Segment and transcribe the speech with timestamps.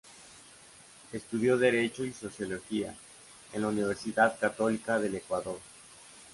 [1.13, 2.95] Estudió derecho y sociología
[3.53, 5.59] en la Universidad Católica del Ecuador.